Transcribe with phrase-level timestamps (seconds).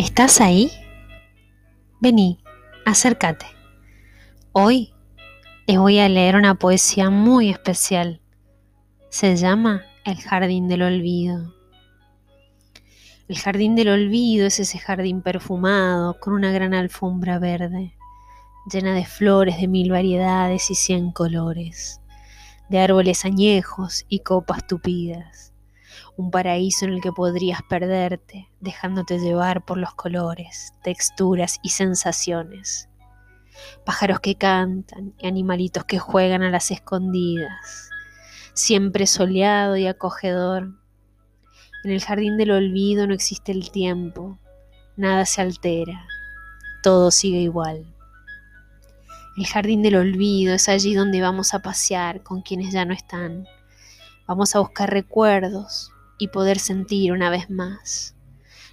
[0.00, 0.72] ¿Estás ahí?
[2.00, 2.38] Vení,
[2.86, 3.44] acércate.
[4.52, 4.94] Hoy
[5.66, 8.22] les voy a leer una poesía muy especial.
[9.10, 11.54] Se llama El Jardín del Olvido.
[13.28, 17.92] El Jardín del Olvido es ese jardín perfumado con una gran alfombra verde,
[18.72, 22.00] llena de flores de mil variedades y cien colores,
[22.70, 25.49] de árboles añejos y copas tupidas
[26.16, 32.88] un paraíso en el que podrías perderte, dejándote llevar por los colores, texturas y sensaciones.
[33.84, 37.90] Pájaros que cantan y animalitos que juegan a las escondidas,
[38.54, 40.74] siempre soleado y acogedor.
[41.84, 44.38] En el jardín del olvido no existe el tiempo,
[44.96, 46.06] nada se altera,
[46.82, 47.94] todo sigue igual.
[49.36, 53.46] El jardín del olvido es allí donde vamos a pasear con quienes ya no están.
[54.30, 58.14] Vamos a buscar recuerdos, y poder sentir una vez más.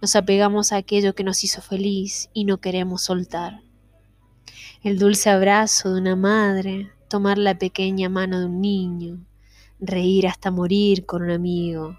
[0.00, 3.60] Nos apegamos a aquello que nos hizo feliz y no queremos soltar.
[4.84, 9.26] El dulce abrazo de una madre, tomar la pequeña mano de un niño,
[9.80, 11.98] reír hasta morir con un amigo,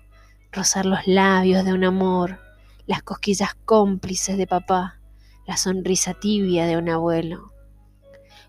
[0.53, 2.39] rozar los labios de un amor,
[2.87, 5.01] las cosquillas cómplices de papá,
[5.45, 7.51] la sonrisa tibia de un abuelo.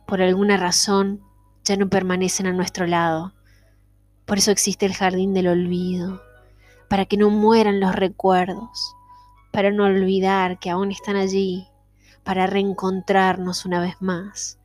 [0.06, 1.22] Por alguna razón
[1.64, 3.34] ya no permanecen a nuestro lado.
[4.24, 6.22] Por eso existe el jardín del olvido,
[6.88, 8.94] para que no mueran los recuerdos,
[9.50, 11.68] para no olvidar que aún están allí,
[12.22, 14.58] para reencontrarnos una vez más,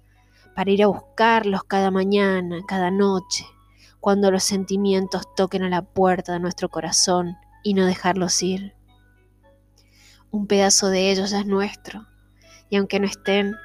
[0.56, 3.46] para ir a buscarlos cada mañana, cada noche,
[4.00, 8.74] cuando los sentimientos toquen a la puerta de nuestro corazón y no dejarlos ir.
[10.32, 12.08] Un pedazo de ellos es nuestro,
[12.70, 13.56] y aunque no estén,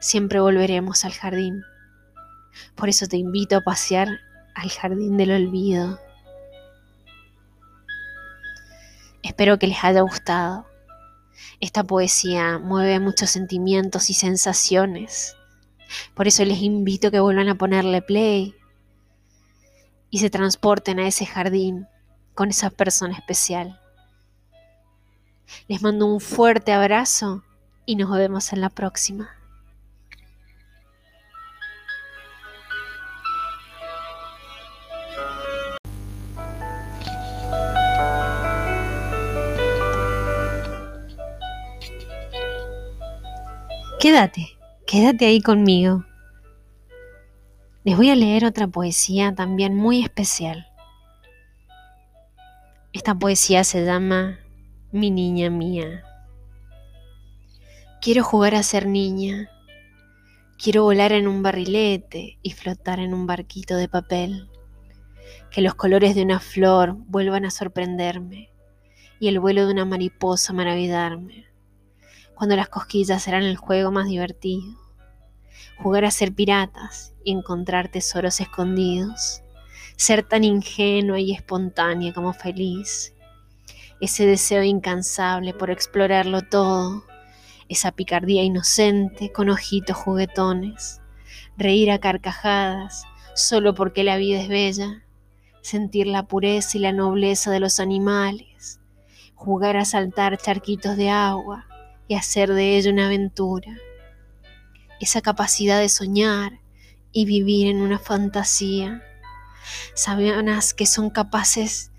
[0.00, 1.62] siempre volveremos al jardín.
[2.74, 4.20] Por eso te invito a pasear
[4.58, 5.98] al jardín del olvido
[9.22, 10.66] Espero que les haya gustado.
[11.60, 15.36] Esta poesía mueve muchos sentimientos y sensaciones.
[16.14, 18.54] Por eso les invito a que vuelvan a ponerle play
[20.10, 21.86] y se transporten a ese jardín
[22.34, 23.80] con esa persona especial.
[25.66, 27.44] Les mando un fuerte abrazo
[27.86, 29.37] y nos vemos en la próxima.
[44.00, 46.04] Quédate, quédate ahí conmigo.
[47.82, 50.68] Les voy a leer otra poesía también muy especial.
[52.92, 54.38] Esta poesía se llama
[54.92, 56.04] Mi niña mía.
[58.00, 59.50] Quiero jugar a ser niña.
[60.62, 64.48] Quiero volar en un barrilete y flotar en un barquito de papel.
[65.50, 68.48] Que los colores de una flor vuelvan a sorprenderme
[69.18, 71.47] y el vuelo de una mariposa maravillarme
[72.38, 74.62] cuando las cosquillas serán el juego más divertido.
[75.76, 79.42] Jugar a ser piratas y encontrar tesoros escondidos.
[79.96, 83.12] Ser tan ingenua y espontánea como feliz.
[84.00, 87.02] Ese deseo incansable por explorarlo todo.
[87.68, 91.00] Esa picardía inocente con ojitos juguetones.
[91.56, 93.02] Reír a carcajadas
[93.34, 95.02] solo porque la vida es bella.
[95.60, 98.78] Sentir la pureza y la nobleza de los animales.
[99.34, 101.68] Jugar a saltar charquitos de agua
[102.08, 103.76] y hacer de ello una aventura.
[104.98, 106.60] Esa capacidad de soñar
[107.12, 109.02] y vivir en una fantasía.
[109.94, 111.92] Sabanas que son capaces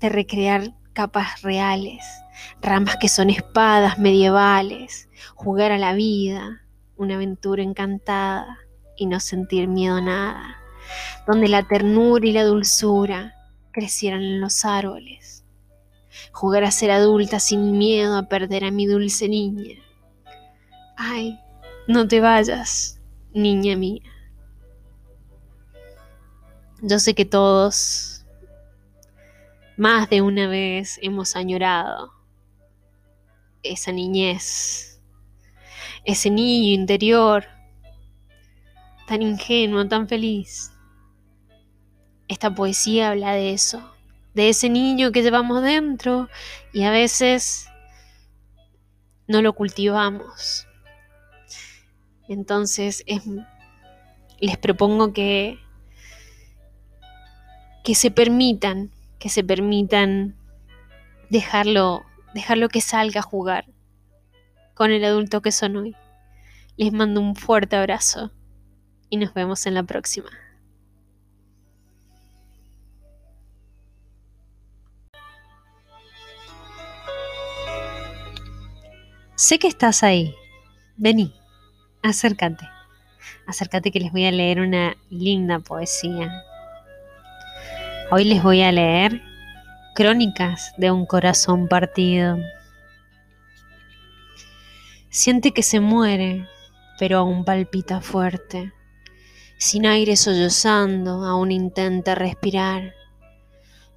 [0.00, 2.04] de recrear capas reales,
[2.62, 6.62] ramas que son espadas medievales, jugar a la vida,
[6.96, 8.58] una aventura encantada
[8.96, 10.56] y no sentir miedo a nada,
[11.26, 13.34] donde la ternura y la dulzura
[13.72, 15.37] crecieran en los árboles
[16.32, 19.76] jugar a ser adulta sin miedo a perder a mi dulce niña.
[20.96, 21.38] Ay,
[21.86, 23.00] no te vayas,
[23.32, 24.02] niña mía.
[26.80, 28.24] Yo sé que todos,
[29.76, 32.12] más de una vez, hemos añorado
[33.62, 35.00] esa niñez,
[36.04, 37.44] ese niño interior,
[39.06, 40.72] tan ingenuo, tan feliz.
[42.28, 43.97] Esta poesía habla de eso
[44.34, 46.28] de ese niño que llevamos dentro
[46.72, 47.68] y a veces
[49.26, 50.66] no lo cultivamos.
[52.28, 53.04] Entonces
[54.40, 55.58] les propongo que,
[57.84, 60.36] que se permitan, que se permitan
[61.30, 62.02] dejarlo,
[62.34, 63.66] dejarlo que salga a jugar
[64.74, 65.96] con el adulto que son hoy.
[66.76, 68.30] Les mando un fuerte abrazo
[69.10, 70.30] y nos vemos en la próxima.
[79.38, 80.34] Sé que estás ahí.
[80.96, 81.32] Vení,
[82.02, 82.68] acércate.
[83.46, 86.42] Acércate que les voy a leer una linda poesía.
[88.10, 89.22] Hoy les voy a leer
[89.94, 92.36] Crónicas de un corazón partido.
[95.08, 96.48] Siente que se muere,
[96.98, 98.72] pero aún palpita fuerte.
[99.56, 102.92] Sin aire sollozando, aún intenta respirar.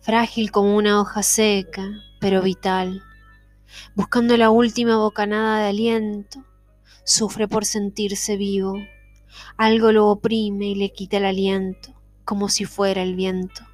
[0.01, 1.89] Frágil como una hoja seca,
[2.19, 3.01] pero vital
[3.95, 6.45] buscando la última bocanada de aliento,
[7.03, 8.75] sufre por sentirse vivo.
[9.57, 11.94] Algo lo oprime y le quita el aliento,
[12.25, 13.65] como si fuera el viento.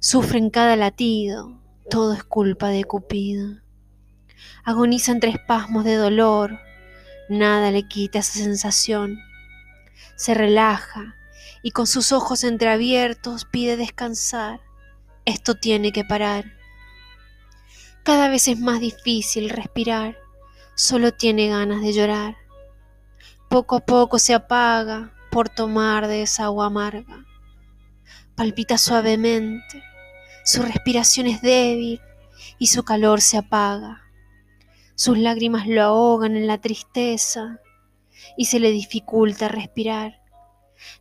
[0.00, 3.60] Sufre en cada latido, todo es culpa de Cupido.
[4.64, 6.58] Agoniza entre espasmos de dolor,
[7.28, 9.18] nada le quita esa sensación.
[10.16, 11.16] Se relaja
[11.62, 14.60] y con sus ojos entreabiertos pide descansar.
[15.24, 16.55] Esto tiene que parar.
[18.06, 20.16] Cada vez es más difícil respirar,
[20.76, 22.36] solo tiene ganas de llorar.
[23.48, 27.26] Poco a poco se apaga por tomar de esa agua amarga.
[28.36, 29.82] Palpita suavemente,
[30.44, 32.00] su respiración es débil
[32.60, 34.04] y su calor se apaga.
[34.94, 37.58] Sus lágrimas lo ahogan en la tristeza
[38.36, 40.22] y se le dificulta respirar.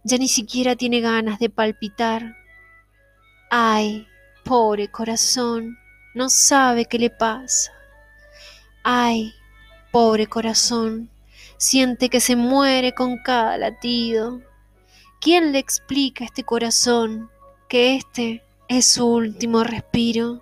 [0.04, 2.36] Ya ni siquiera tiene ganas de palpitar.
[3.52, 4.08] Ay,
[4.44, 5.78] pobre corazón,
[6.16, 7.72] no sabe qué le pasa.
[8.84, 9.36] Ay,
[9.92, 11.10] pobre corazón,
[11.58, 14.42] siente que se muere con cada latido.
[15.20, 17.30] ¿Quién le explica a este corazón
[17.68, 20.42] que este es su último respiro?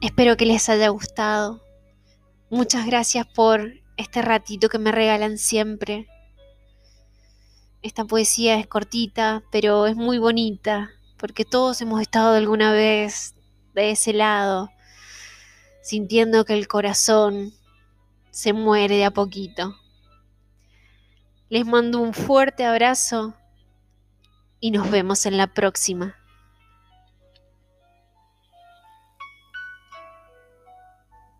[0.00, 1.62] Espero que les haya gustado.
[2.48, 6.08] Muchas gracias por este ratito que me regalan siempre.
[7.82, 10.90] Esta poesía es cortita, pero es muy bonita
[11.24, 13.34] porque todos hemos estado alguna vez
[13.72, 14.70] de ese lado,
[15.80, 17.54] sintiendo que el corazón
[18.30, 19.74] se muere de a poquito.
[21.48, 23.32] Les mando un fuerte abrazo
[24.60, 26.14] y nos vemos en la próxima.